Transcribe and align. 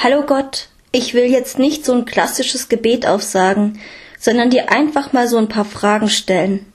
Hallo 0.00 0.22
Gott, 0.22 0.68
ich 0.92 1.12
will 1.14 1.24
jetzt 1.24 1.58
nicht 1.58 1.84
so 1.84 1.92
ein 1.92 2.04
klassisches 2.04 2.68
Gebet 2.68 3.04
aufsagen, 3.04 3.80
sondern 4.16 4.48
dir 4.48 4.70
einfach 4.70 5.12
mal 5.12 5.26
so 5.26 5.38
ein 5.38 5.48
paar 5.48 5.64
Fragen 5.64 6.08
stellen. 6.08 6.72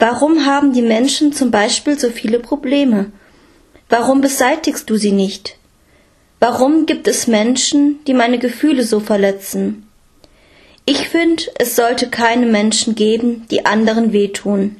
Warum 0.00 0.44
haben 0.44 0.72
die 0.72 0.82
Menschen 0.82 1.32
zum 1.32 1.52
Beispiel 1.52 1.96
so 1.96 2.10
viele 2.10 2.40
Probleme? 2.40 3.12
Warum 3.88 4.22
beseitigst 4.22 4.90
du 4.90 4.96
sie 4.96 5.12
nicht? 5.12 5.56
Warum 6.40 6.86
gibt 6.86 7.06
es 7.06 7.28
Menschen, 7.28 8.00
die 8.08 8.14
meine 8.14 8.40
Gefühle 8.40 8.82
so 8.82 8.98
verletzen? 8.98 9.86
Ich 10.84 11.08
finde, 11.08 11.44
es 11.60 11.76
sollte 11.76 12.10
keine 12.10 12.46
Menschen 12.46 12.96
geben, 12.96 13.46
die 13.52 13.66
anderen 13.66 14.12
wehtun. 14.12 14.74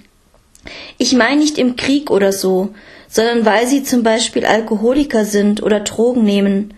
Ich 0.98 1.12
meine 1.12 1.42
nicht 1.42 1.58
im 1.58 1.76
Krieg 1.76 2.10
oder 2.10 2.32
so, 2.32 2.74
sondern 3.08 3.44
weil 3.44 3.68
sie 3.68 3.84
zum 3.84 4.02
Beispiel 4.02 4.44
Alkoholiker 4.44 5.24
sind 5.24 5.62
oder 5.62 5.78
Drogen 5.78 6.24
nehmen 6.24 6.74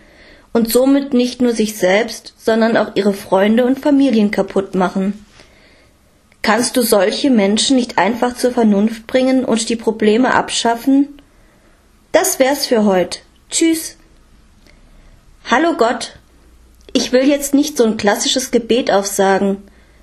und 0.59 0.73
somit 0.73 1.15
nicht 1.15 1.41
nur 1.41 1.53
sich 1.53 1.77
selbst, 1.77 2.35
sondern 2.37 2.77
auch 2.77 2.97
ihre 2.97 3.15
Freunde 3.15 3.65
und 3.65 3.79
Familien 3.79 4.33
kaputt 4.33 4.75
machen. 4.75 5.25
Kannst 6.43 6.77
du 6.77 6.83
solche 6.83 7.31
Menschen 7.31 7.77
nicht 7.77 7.97
einfach 7.97 8.35
zur 8.35 8.51
Vernunft 8.51 9.07
bringen 9.07 9.45
und 9.45 9.69
die 9.69 9.77
Probleme 9.77 10.35
abschaffen? 10.35 11.23
Das 12.11 12.41
wär's 12.41 12.67
für 12.67 12.85
heute. 12.85 13.21
Tschüss. 13.51 13.99
Hallo 15.49 15.75
Gott. 15.79 16.17
Ich 16.93 17.13
will 17.13 17.29
jetzt 17.29 17.55
nicht 17.55 17.77
so 17.77 17.85
ein 17.85 17.97
klassisches 17.97 18.51
Gebet 18.51 18.91
aufsagen, 18.91 19.59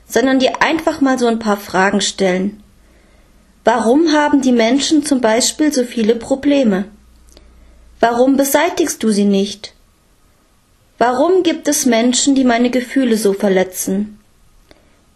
sondern 0.08 0.40
dir 0.40 0.62
einfach 0.62 1.02
mal 1.02 1.20
so 1.20 1.28
ein 1.28 1.40
paar 1.40 1.58
Fragen 1.58 2.00
stellen. 2.00 2.64
Warum 3.66 4.14
haben 4.14 4.42
die 4.42 4.54
Menschen 4.54 5.04
zum 5.04 5.20
Beispiel 5.20 5.74
so 5.74 5.84
viele 5.84 6.16
Probleme? 6.16 6.86
Warum 8.00 8.38
beseitigst 8.38 9.04
du 9.04 9.10
sie 9.10 9.26
nicht? 9.26 9.75
Warum 10.98 11.44
gibt 11.44 11.68
es 11.68 11.86
Menschen, 11.86 12.36
die 12.36 12.46
meine 12.46 12.70
Gefühle 12.70 13.18
so 13.18 13.34
verletzen? 13.34 14.18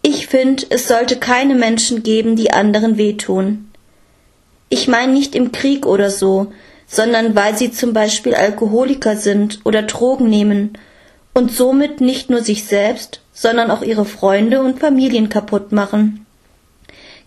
Ich 0.02 0.26
finde, 0.26 0.64
es 0.68 0.88
sollte 0.88 1.16
keine 1.16 1.54
Menschen 1.54 2.02
geben, 2.02 2.36
die 2.36 2.52
anderen 2.52 2.98
wehtun. 2.98 3.70
Ich 4.68 4.88
meine 4.88 5.12
nicht 5.12 5.34
im 5.34 5.52
Krieg 5.52 5.86
oder 5.86 6.10
so, 6.10 6.52
sondern 6.86 7.34
weil 7.34 7.56
sie 7.56 7.70
zum 7.70 7.92
Beispiel 7.92 8.34
Alkoholiker 8.34 9.16
sind 9.16 9.60
oder 9.64 9.82
Drogen 9.82 10.28
nehmen 10.28 10.74
und 11.32 11.52
somit 11.52 12.00
nicht 12.00 12.28
nur 12.28 12.42
sich 12.42 12.64
selbst, 12.64 13.20
sondern 13.32 13.70
auch 13.70 13.82
ihre 13.82 14.04
Freunde 14.04 14.60
und 14.60 14.80
Familien 14.80 15.28
kaputt 15.28 15.72
machen. 15.72 16.26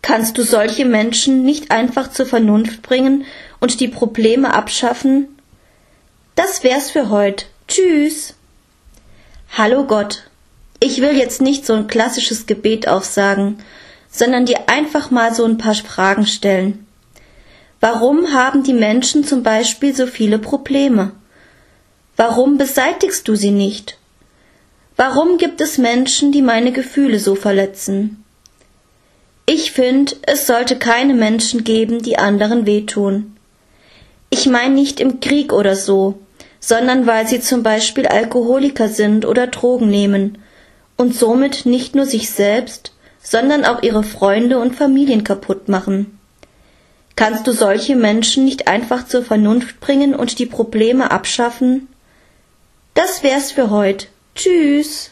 Kannst 0.04 0.38
du 0.38 0.44
solche 0.44 0.86
Menschen 0.86 1.44
nicht 1.44 1.72
einfach 1.72 2.12
zur 2.12 2.26
Vernunft 2.26 2.82
bringen 2.82 3.26
und 3.60 3.80
die 3.80 3.88
Probleme 3.88 4.54
abschaffen? 4.54 5.40
Das 6.36 6.64
wär's 6.64 6.92
für 6.92 7.10
heute. 7.10 7.46
Tschüss. 7.68 8.36
Hallo 9.56 9.84
Gott, 9.84 10.24
ich 10.80 11.00
will 11.00 11.16
jetzt 11.16 11.40
nicht 11.40 11.64
so 11.64 11.74
ein 11.74 11.86
klassisches 11.86 12.48
Gebet 12.48 12.88
aufsagen, 12.88 13.60
sondern 14.10 14.48
dir 14.48 14.68
einfach 14.68 15.12
mal 15.12 15.32
so 15.32 15.46
ein 15.46 15.60
paar 15.60 15.76
Fragen 15.76 16.26
stellen. 16.26 16.88
Warum 17.80 18.34
haben 18.34 18.64
die 18.64 18.74
Menschen 18.74 19.24
zum 19.24 19.44
Beispiel 19.44 19.96
so 19.96 20.08
viele 20.08 20.40
Probleme? 20.40 21.12
Warum 22.18 22.58
beseitigst 22.58 23.28
du 23.28 23.36
sie 23.36 23.52
nicht? 23.52 24.00
Warum 24.96 25.38
gibt 25.38 25.62
es 25.62 25.78
Menschen, 25.78 26.32
die 26.32 26.42
meine 26.42 26.72
Gefühle 26.72 27.20
so 27.20 27.36
verletzen? 27.36 28.24
Ich 29.46 29.72
finde, 29.72 30.16
es 30.24 30.48
sollte 30.48 30.80
keine 30.80 31.14
Menschen 31.14 31.64
geben, 31.64 32.02
die 32.02 32.18
anderen 32.18 32.66
wehtun. 32.66 33.38
Ich 34.32 34.48
meine 34.48 34.74
nicht 34.74 35.00
im 35.00 35.20
Krieg 35.20 35.54
oder 35.54 35.76
so, 35.76 36.18
sondern 36.66 37.06
weil 37.06 37.28
sie 37.28 37.42
zum 37.42 37.62
Beispiel 37.62 38.08
Alkoholiker 38.08 38.88
sind 38.88 39.26
oder 39.26 39.48
Drogen 39.48 39.90
nehmen 39.90 40.38
und 40.96 41.14
somit 41.14 41.66
nicht 41.66 41.94
nur 41.94 42.06
sich 42.06 42.30
selbst, 42.30 42.94
sondern 43.22 43.66
auch 43.66 43.84
ihre 43.84 44.04
Freunde 44.04 44.60
und 44.60 44.74
Familien 44.74 45.26
kaputt 45.26 45.68
machen. 45.68 46.18
Kannst 47.18 47.48
du 47.48 47.52
solche 47.52 47.98
Menschen 47.98 48.46
nicht 48.46 48.70
einfach 48.70 49.06
zur 49.06 49.24
Vernunft 49.24 49.82
bringen 49.82 50.16
und 50.16 50.40
die 50.40 50.46
Probleme 50.46 51.12
abschaffen? 51.12 51.90
Das 52.94 53.24
wär's 53.24 53.52
für 53.52 53.70
heut. 53.70 54.08
Tschüss. 54.34 55.12